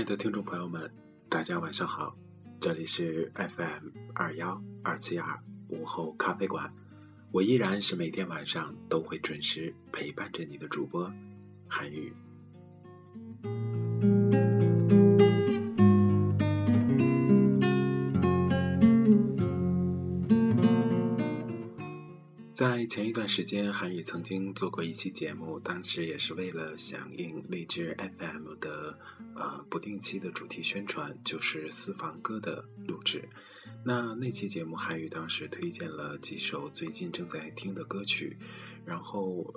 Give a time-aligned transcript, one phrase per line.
[0.00, 0.90] 亲爱的听众朋友们，
[1.28, 2.16] 大家晚上好，
[2.58, 6.72] 这里是 FM 二幺二七二午后咖啡馆，
[7.32, 11.12] 我依然是每天晚上都会准时陪伴着你的主播
[11.68, 12.14] 韩宇。
[22.60, 28.98] 在前一段时间，韩宇曾经做过一期节目，当时也是为了响应励志 FM 的
[29.34, 33.26] 呃不定期的主题宣传，就是私房歌的录制。
[33.82, 38.36] 那那期节目，韩宇当时推荐了几首最近正在听的歌曲，
[38.84, 39.54] 然后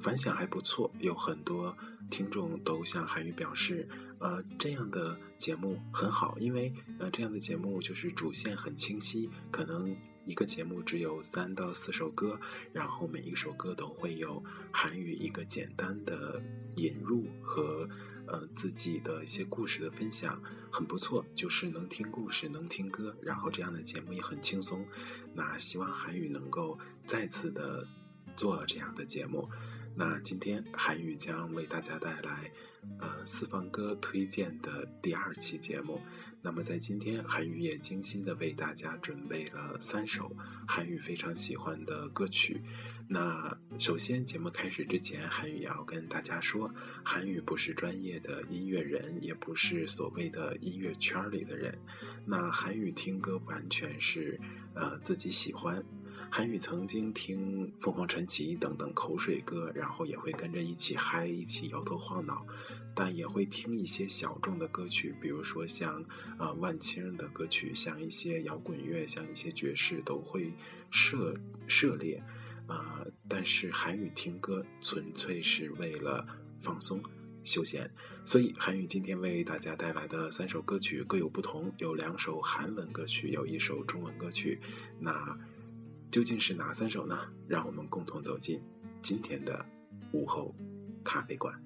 [0.00, 1.76] 反响还不错，有很多
[2.10, 3.86] 听众都向韩宇表示，
[4.18, 9.94] 呃，这样的节目很好，因为呃这样的节目就是主线很清晰，可能。
[10.26, 12.38] 一个节目只有三到四首歌，
[12.72, 14.42] 然后每一首歌都会有
[14.72, 16.42] 韩语一个简单的
[16.74, 17.88] 引入和
[18.26, 24.84] 呃自己的一些故事的分享，很不错，就是能听故事，能听歌，然后这样的节目也很轻松。
[25.32, 26.76] 那希望韩语能够
[27.06, 27.86] 再次的
[28.36, 29.48] 做这样的节目。
[29.98, 32.50] 那今天韩语将为大家带来
[32.98, 36.02] 呃四方歌推荐的第二期节目。
[36.46, 40.30] 那么在今天，韩语也精心的为大家准备了三首
[40.64, 42.62] 韩语非常喜欢的歌曲。
[43.08, 46.72] 那首先节目开始之前，韩语也要跟大家说，
[47.04, 51.76] 韩语不是专业的音乐人，也不是所谓的音乐圈里的人。
[52.24, 54.38] 那韩语听歌完全是
[54.76, 55.82] 呃自己喜欢。
[56.28, 62.44] 韩语曾经听凤凰传奇等等口水歌，然后也会跟着一起嗨，一起摇头晃脑，
[62.96, 66.02] 但也会听一些小众的歌曲，比如说像
[66.38, 70.50] 呃万青的歌曲，像一些摇滚乐，像一些爵士都会
[70.90, 71.36] 涉
[71.68, 72.20] 涉猎，
[72.66, 76.26] 啊，但是韩语听歌纯粹是为了
[76.60, 77.02] 放松
[77.44, 77.90] 休闲，
[78.24, 84.58] 所以韩语今天为大家带来的三首歌曲各有不同，有两首韩文歌曲，有一首中文歌曲，
[84.98, 85.38] 那。
[86.08, 87.18] 究竟是哪三首呢？
[87.48, 88.62] 让我们共同走进
[89.02, 89.66] 今天的
[90.12, 90.54] 午后
[91.04, 91.65] 咖啡馆。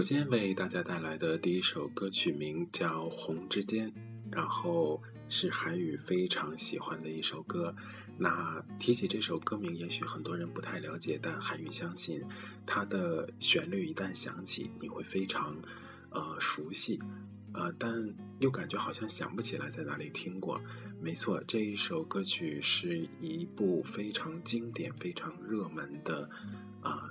[0.00, 3.92] 首先为大家带来的第一首歌曲名叫《红之间》。
[4.32, 7.76] 然后是韩语非常喜欢的一首歌，
[8.16, 12.22] 那提起这首歌名，也许很多人不太了解，但韩语相信
[12.64, 15.54] 它的旋律一旦响起，你会非常
[16.08, 16.98] 呃熟悉，
[17.52, 17.92] 呃，但
[18.38, 20.58] 又感觉好像想不起来在哪里听过。
[20.98, 26.30] 没错，这一首歌曲是一部非常经典、非常热门的
[26.80, 27.10] 啊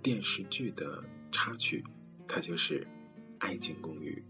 [0.00, 1.02] 电视剧的
[1.32, 1.82] 插曲，
[2.28, 2.80] 它就是
[3.38, 4.24] 《爱情公寓》。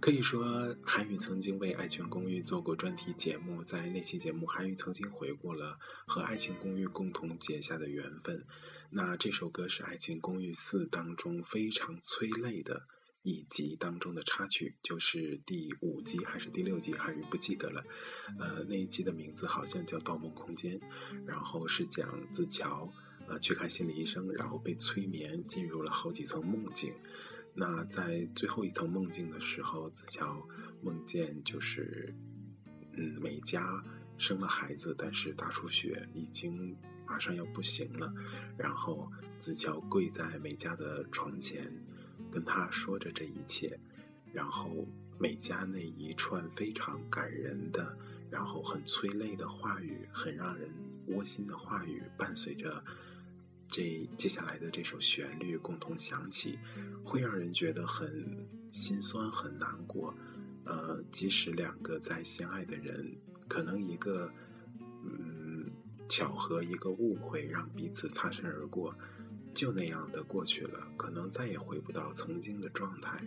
[0.00, 8.44] 可以说，韩宇曾经为《爱情公寓》做过专题节目，在那期节目，韩宇曾经回顾了和《爱情公寓》共同结下的缘分。
[8.90, 12.82] 那这首歌是《爱情公寓四》当中非常催泪的
[13.22, 17.84] 一集当中的插曲，就是第五集还是第六集，韩宇不记得了。
[18.40, 20.80] 呃，那一集的名字好像叫《盗梦空间》，
[21.26, 22.92] 然后是讲子乔
[23.32, 26.92] 呃去看心理医生，然后被催眠进入了好几层梦境。
[27.54, 30.46] 那在最后一层梦境的时候，子乔
[30.82, 32.14] 梦见就是，
[32.92, 33.82] 嗯，美嘉
[34.18, 36.76] 生了孩子，但是大出血，已经
[37.06, 38.12] 马上要不行了，
[38.58, 41.72] 然后子乔跪在美嘉的床前，
[42.30, 43.78] 跟她说着这一切，
[44.32, 44.86] 然后
[45.18, 47.96] 美嘉那一串非常感人的，
[48.30, 50.70] 然后很催泪的话语，很让人
[51.08, 52.82] 窝心的话语，伴随着
[53.72, 56.58] 这接下来的这首旋律共同响起，
[57.02, 60.14] 会让人觉得很心酸、很难过。
[60.64, 63.16] 呃，即使两个在相爱的人，
[63.48, 64.30] 可能一个，
[64.78, 65.70] 嗯，
[66.06, 68.94] 巧合，一个误会，让彼此擦身而过，
[69.54, 73.24] 就那样的过去了，可能再也回不到曾经的状态。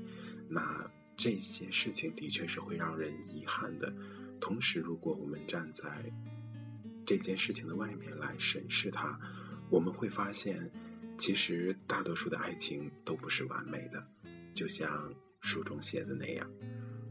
[0.47, 0.87] 那
[1.17, 3.91] 这些事情的确是会让人遗憾的。
[4.39, 6.13] 同时，如果我们站在
[7.03, 9.19] 这件事情的外面来审视它，
[9.69, 10.71] 我们会发现，
[11.17, 14.05] 其实大多数的爱情都不是完美的，
[14.53, 16.49] 就像书中写的那样。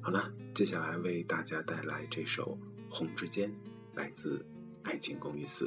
[0.01, 2.59] 好了，接下来为大家带来这首
[2.95, 3.51] 《红之间》，
[3.95, 4.39] 来自
[4.83, 5.67] 《爱情公寓四》。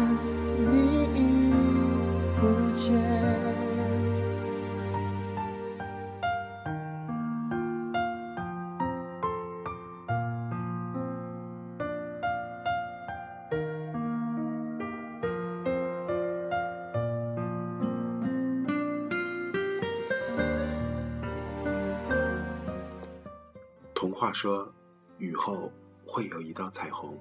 [24.41, 24.73] 说，
[25.19, 25.71] 雨后
[26.03, 27.15] 会有一道彩虹，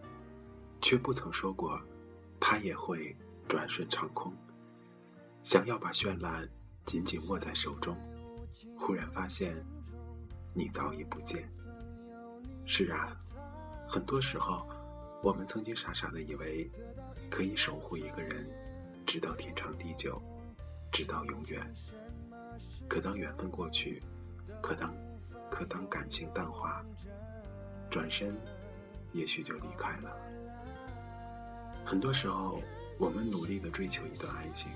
[0.81, 1.79] 却不曾说过，
[2.41, 3.15] 它也会
[3.47, 4.33] 转瞬长空。
[5.45, 6.49] 想要把绚烂
[6.87, 7.95] 紧紧握在手中，
[8.79, 9.55] 忽然发现，
[10.55, 11.47] 你早已不见。
[12.65, 13.15] 是啊，
[13.87, 14.67] 很多时候，
[15.23, 16.71] 我们曾经傻傻的以为，
[17.29, 18.49] 可以守护一个人，
[19.05, 20.19] 直到天长地久，
[20.91, 21.71] 直到永远。
[22.89, 24.03] 可当缘分过去，
[24.63, 24.91] 可当……
[25.51, 26.83] 可当感情淡化，
[27.91, 28.35] 转身，
[29.13, 30.17] 也许就离开了。
[31.85, 32.63] 很多时候，
[32.99, 34.71] 我们努力的追求一段爱情，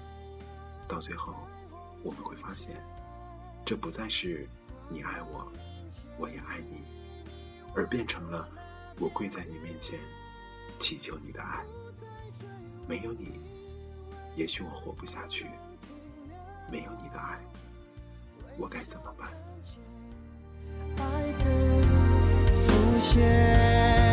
[0.88, 1.34] 到最后，
[2.02, 2.76] 我们会发现，
[3.64, 4.46] 这不再是
[4.88, 5.50] 你爱我，
[6.18, 6.82] 我也爱你，
[7.74, 8.48] 而变成了
[8.98, 9.98] 我跪在你面前，
[10.80, 11.64] 祈求你的爱。
[12.86, 13.40] 没有你，
[14.36, 15.46] 也许我活不下去。
[16.70, 17.38] 没有你的爱，
[18.58, 19.30] 我该怎么办？
[20.98, 21.02] 爱
[21.42, 21.44] 的
[22.60, 24.03] 浮现，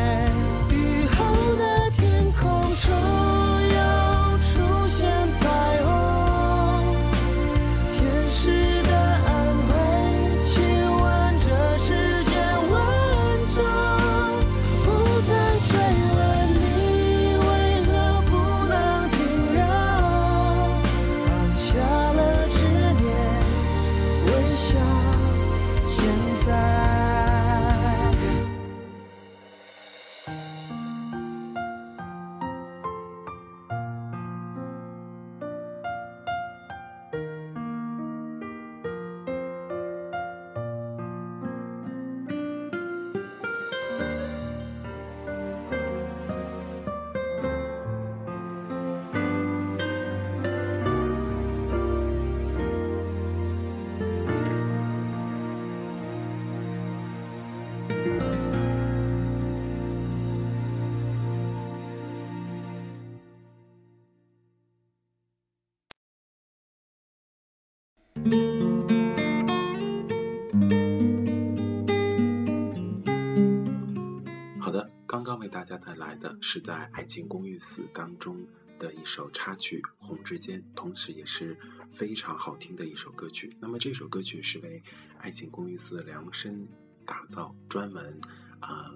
[75.81, 78.45] 带来的是在《爱情公寓四》当中
[78.79, 81.57] 的一首插曲《红之间》，同时也是
[81.93, 83.55] 非常好听的一首歌曲。
[83.59, 84.79] 那么这首歌曲是为
[85.19, 86.67] 《爱情公寓四》量身
[87.05, 88.19] 打造，专门
[88.59, 88.91] 啊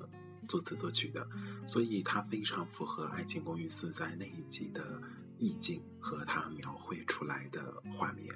[0.47, 1.27] 作词作曲的，
[1.65, 5.01] 所以它非常符合《爱情公寓四》在那一集的
[5.37, 8.33] 意境和它描绘出来的画面。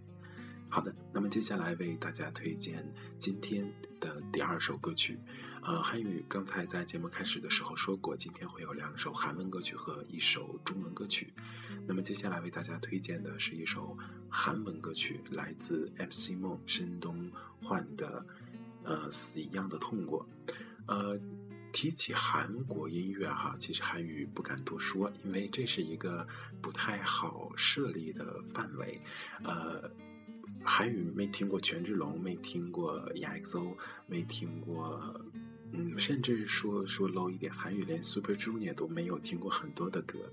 [0.71, 2.85] 好的，那么接下来为大家推荐
[3.19, 3.67] 今天
[3.99, 5.17] 的第二首歌曲。
[5.63, 11.33] 呃，韩语刚才在节目开始的时候说过，今天会有两首韩文歌曲和一首中文歌曲。
[11.87, 13.97] 那么接下来为大家推荐的是一首
[14.29, 17.31] 韩文歌曲，来自 MC 梦申东
[17.63, 18.23] 焕的
[18.87, 20.23] 《呃死一样的痛过》。
[20.85, 21.19] 呃，
[21.73, 26.27] 提起韩国音乐哈，其实韩语不敢多说，因为这是一个
[26.61, 29.01] 不太好设立的范围。
[29.43, 29.89] 呃。
[30.63, 33.75] 韩语没听过权志龙，没听过 EXO，
[34.07, 35.19] 没听过，
[35.71, 40.31] 嗯，甚至说说 low 一点，韩语连 Super Junior 都没有听过很多的歌，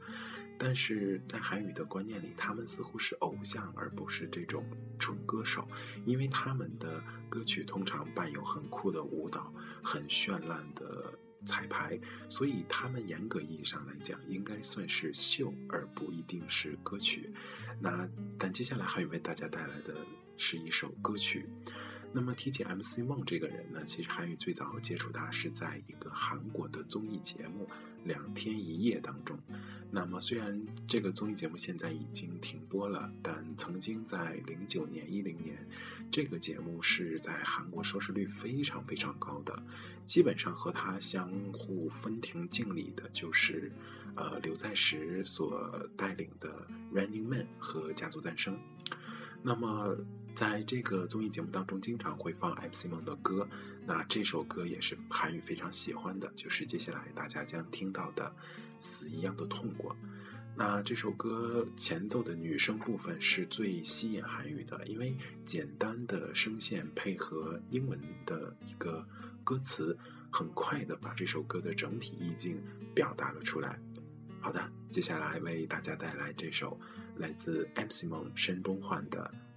[0.59, 4.65] 但是在韩语的观念里，他们似乎是偶像，而不是这种
[4.99, 5.67] 纯歌手，
[6.05, 11.19] 因为他们的歌曲通常伴有很酷的舞蹈，很绚烂的。
[11.47, 11.99] 彩排，
[12.29, 17.33] 所以他们严格意义上来讲，应该算是秀，而不一定是歌曲。
[17.81, 19.95] 那但接下来还有为大家带来的
[20.37, 21.49] 是一首歌曲。
[22.17, 27.67] 那么提起 MC 梦这个人呢，其实韩语最早接触他是在一个韩国的综艺节目
[28.07, 29.39] 《两天一夜》当中。
[29.91, 35.59] 那么虽然这个综艺节目现在已经停播了，但曾经在零九年、一零年，
[36.11, 39.63] 这个节目是在韩国收视率非常非常高的。
[40.07, 43.71] 基本上和他相互分庭敬礼的就是，
[44.15, 48.55] 呃，刘在石所带领的《Running Man》和《家族诞生》。
[49.43, 49.95] 那么，
[50.37, 53.49] 在这个综艺节目当中，经常会放 MC 梦的歌。
[53.87, 58.25] 那这首歌也是韩语非常喜欢的，就是接下来大家将听到的
[58.79, 59.91] 《死一样的痛过》。
[60.55, 65.17] 那这首歌前奏的女声部分是最吸引韩语的，因为
[65.47, 69.03] 简单的声线配合英文的一个
[69.43, 69.97] 歌词，
[70.31, 72.63] 很快的把这首歌的整体意境
[72.95, 73.79] 表达了出来。
[74.39, 76.79] 好的，接下来为大家带来这首。
[77.19, 79.33] 来自 MC 梦申东焕的《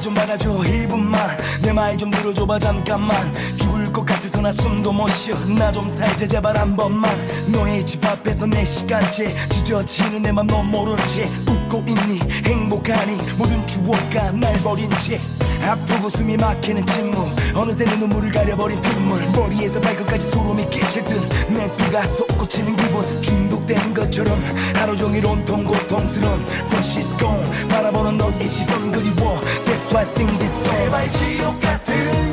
[0.00, 1.16] 좀 받아줘 1분만.
[1.62, 3.16] 내 말 좀 들어줘봐 잠깐만.
[3.56, 5.34] 죽을 것 같아서 나 숨도 못 쉬어.
[5.58, 7.10] 나 좀 살자 제발 한 번만.
[7.48, 12.20] 너의 집 앞에서 내 시간째 지저치는 내 맘 넌 모르지 웃고 있니?
[12.44, 13.16] 행복하니?
[13.36, 15.18] 모든 추억과 날 버린 채
[15.66, 17.28] 아프고 숨이 막히는 침묵.
[17.54, 19.20] 어느새 내 눈물을 가려버린 핏물.
[19.32, 23.22] 머리에서 발끝까지 소름이 끼칠 듯내 피가 솟구치는 기분.
[23.22, 24.42] 중독된 것처럼
[24.74, 27.68] 하루 종일 온통 고통스러운 But she's gone.
[27.68, 29.40] 바라보는 너의 시선 그리워.
[29.64, 30.76] That's why I sing this song.
[30.76, 32.25] 제발 지옥 같은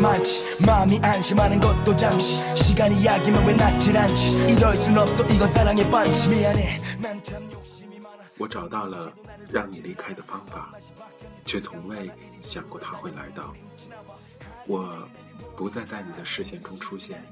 [0.00, 5.90] 많지 마음이 안심하는 것도 잠시 시간이 약이면 왜 낫질 않지 이럴 순 없어 이건 사랑의
[5.90, 9.12] 반지 미안해 난 참 욕심이 많아 我找到了
[9.50, 10.74] 让你离开的方法，
[11.44, 12.10] 却从未
[12.40, 13.54] 想过它会来到。
[14.66, 14.92] 我
[15.56, 17.22] 不再在你的视线中出现，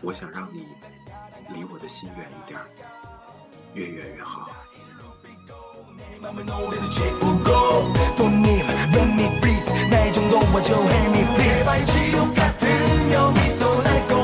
[0.00, 0.66] 我想让你
[1.52, 2.58] 离我的心远一点，
[3.74, 4.50] 越远越好。
[8.16, 14.23] 돈님 let me please 날좀 도와줘 help me please 제발 지옥 같은 여기서 날 꺼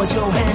[0.00, 0.49] 我就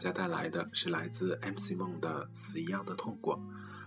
[0.00, 3.38] 家带来的是来自 MC 梦的《死一样的痛过》，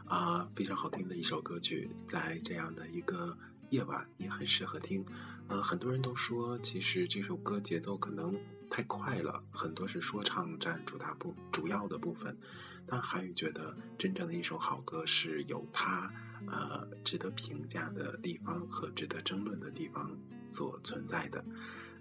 [0.09, 3.35] 啊、非常好听的一首歌曲，在这样的一个
[3.71, 5.03] 夜晚也很适合听。
[5.47, 12.37] 呃，很多人都说，其实这首歌节奏可能太快了，很多是说唱占主大部主要的部分。
[12.85, 16.11] 但韩宇觉得，真正的一首好歌是有它
[16.45, 21.43] 呃值得评价的地方和值得争论的地方所存在的。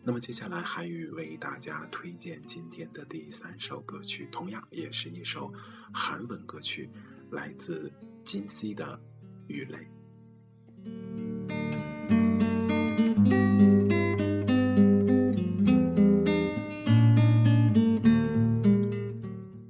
[0.05, 5.53] 那么接下来，韩宇为大家推荐今天的第三首歌曲，同样也是一首
[5.95, 6.91] 韩文歌曲，
[7.31, 7.93] 来自
[8.25, 8.85] 金 C 的
[9.47, 9.79] 《雨泪》。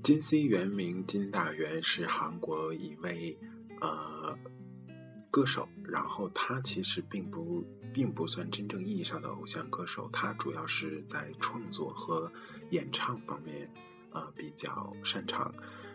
[0.03, 3.39] 金 C 原名金大元，是韩国一位
[3.83, 4.37] 呃
[5.33, 12.31] 歌手，然后他其实并不并不算真正意义上的偶像歌手，他主要是在创作和
[12.69, 13.73] 演唱方面
[14.11, 15.53] 呃比较擅长。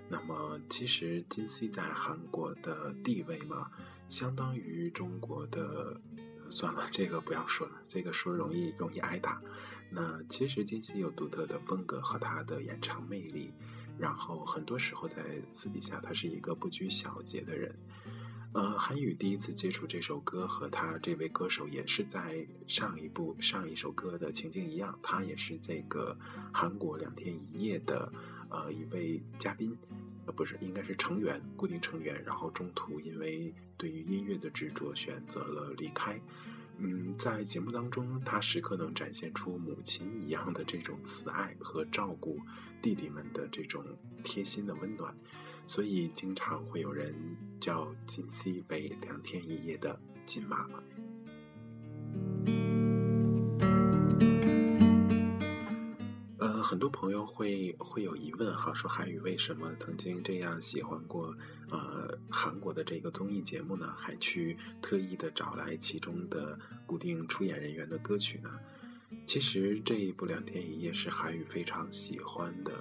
[0.10, 3.70] 那么其实金熙在韩国的地位嘛，
[4.10, 6.02] 相当于中国的，
[6.50, 9.40] 算了，这个不要说了，这个说容易容易挨打。
[9.92, 13.54] 那其实金熙有独特的风格和他的演唱魅力，
[14.00, 15.24] 然后很多时候在
[15.54, 17.78] 私底下他是一个不拘小节的人。
[18.58, 26.18] 呃，韩宇第一次接触这首歌和他这位歌手也是在上一部上一首歌的情境一样，他也是这个
[26.52, 28.12] 韩国两天一夜的
[28.50, 29.78] 呃一位嘉宾，
[30.26, 36.20] 呃不是应该是成员固定成员，然后中途因为对于音乐的执着选择了离开。
[36.80, 42.40] 嗯，在节目当中，他时刻能展现出母亲一样的这种慈爱和照顾
[42.82, 43.86] 弟弟们的这种
[44.24, 45.16] 贴心的温暖，
[45.68, 47.14] 所以经常会有人
[47.60, 50.82] 叫金 C 为两天一夜的金妈妈。
[56.40, 61.36] 呃，很多朋友会会有疑问哈，说韩语为什么曾经这样喜欢过
[61.70, 63.94] 呃韩国的这个综艺节目呢？
[63.98, 68.52] 还去特意的找来其中的固定出演人员的歌曲呢？
[69.26, 72.72] 其实这一部《两天一夜》是韩语非常喜欢的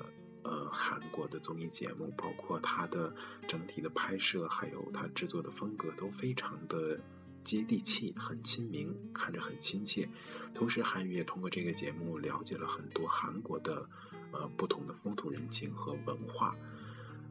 [0.47, 3.13] 呃韩国的综艺节目，包括它的
[3.49, 7.01] 整体的拍摄，还有它制作的风格都非常的
[7.43, 10.09] 接地气，很亲民，看着很亲切。
[10.55, 13.89] 同时，韩语也通过这个节目了解了很多韩国的
[14.33, 16.55] 呃不同的风土人情和文化。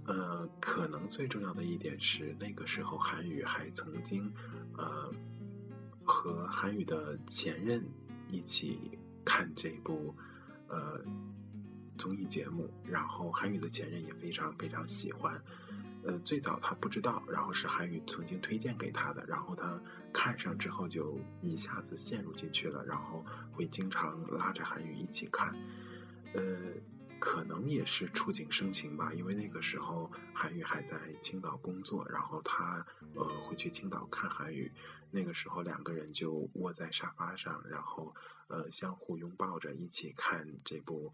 [0.05, 4.31] 呃，可能最重要的一点是，那个时候韩语还曾经
[4.77, 5.11] 呃
[6.03, 7.83] 和韩语的前任
[8.29, 10.15] 一起看这部
[10.67, 11.01] 呃
[11.97, 15.41] 综艺节目，然后韩语的前任也非常非常喜欢。
[16.03, 19.81] 呃，最早他不知道，然后是韩宇曾经推荐给他的，然后他
[20.13, 25.55] 看上之后就一下子陷入进去了，然后会经常拉着韩宇一起看，
[26.35, 26.73] 呃，
[27.17, 34.71] 可能也是触景生情吧，因为那个时候韩宇还在青岛工作，然后他呃会去青岛看韩宇，
[35.09, 38.13] 那个时候两个人就窝在沙发上，然后
[38.47, 41.11] 呃相互拥抱着一起看这部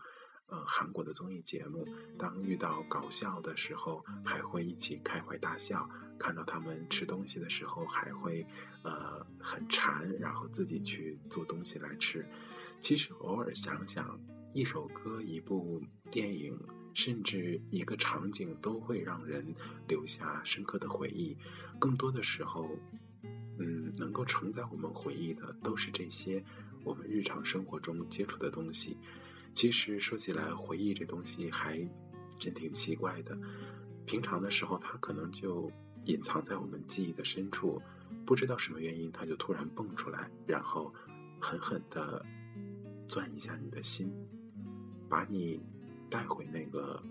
[0.51, 1.87] 呃韩国的综艺节目，
[2.17, 8.45] 当遇到搞笑的时候，还会一起开怀大笑；看到他们吃东西的时候，还会
[8.83, 12.25] 呃很馋，然后自己去做东西来吃。
[12.81, 14.19] 其实偶尔想想，
[14.53, 16.59] 一首歌、一部电影，
[16.93, 19.55] 甚至一个场景，都会让人
[19.87, 21.37] 留下深刻的回忆。
[21.79, 22.69] 更多的时候，
[23.57, 26.43] 嗯，能够承载我们回忆的，都是这些
[26.83, 28.97] 我们日常生活中接触的东西。
[29.53, 31.77] 其实说起来，回忆这东西还
[32.39, 33.37] 真挺奇怪的。
[34.05, 35.71] 平常的时候，它可能就
[36.05, 37.81] 隐藏在我们记忆的深处，
[38.25, 40.93] 不知道什么原因，它就突然蹦出来，然后
[41.39, 42.25] 狠狠地
[43.07, 44.11] 钻一下你的心，
[45.07, 45.61] 把你
[46.09, 47.01] 带回那个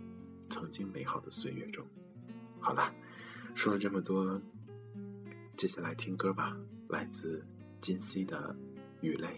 [0.49, 1.87] 曾经美好的岁月中。
[2.59, 2.93] 好了，
[3.55, 4.41] 说了这么多，
[5.57, 6.57] 接下来听歌吧，
[6.89, 7.47] 来自
[7.81, 8.57] 金熙的
[9.07, 9.29] 《雨泪》。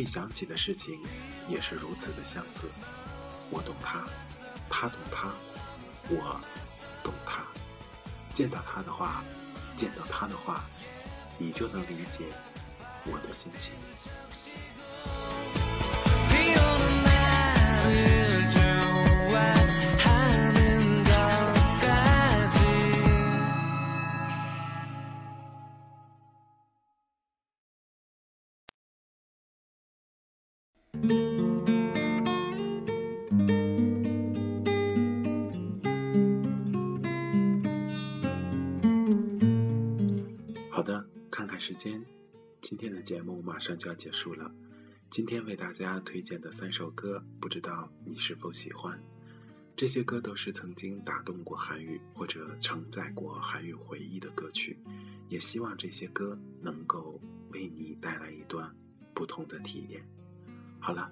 [0.00, 0.98] 会想起的事情
[1.46, 2.70] 也是如此的相似。
[3.50, 4.02] 我懂他，
[4.70, 5.30] 他懂他，
[6.08, 6.40] 我
[7.04, 7.42] 懂他。
[8.34, 9.22] 见到他的话，
[9.76, 10.64] 见到他的话，
[11.36, 12.24] 你就能理解
[13.04, 13.74] 我的心情。
[41.80, 42.04] 间，
[42.60, 44.52] 今天的节目马上就要结束了。
[45.08, 49.02] 今天为大家推荐的三首歌，不知道你是否喜欢？
[49.74, 54.78] 这些歌都是曾经打动过韩语或者承载过韩语回忆的歌曲，
[55.30, 58.70] 也希望这些歌能够为你带来一段
[59.14, 60.06] 不同的体验。
[60.80, 61.10] 好了，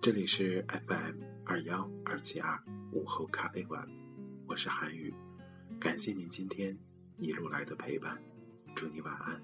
[0.00, 2.58] 这里是 FM 二幺二七二
[2.90, 3.86] 午后咖啡馆，
[4.46, 5.12] 我是韩语，
[5.78, 6.74] 感谢您今天
[7.18, 8.18] 一路来的陪伴，
[8.74, 9.42] 祝你晚安，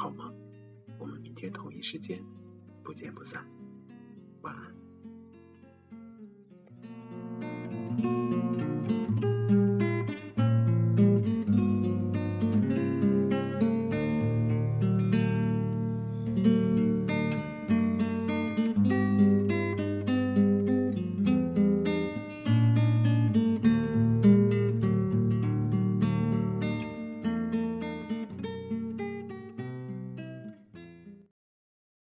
[0.00, 0.32] 好吗？
[0.98, 2.24] 我们明天同一时间
[2.82, 3.46] 不见不散。
[4.40, 4.74] 晚安。